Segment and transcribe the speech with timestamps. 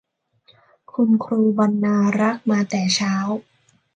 [0.91, 3.13] คุณครูบรรณารักษ์มาแต่เช้า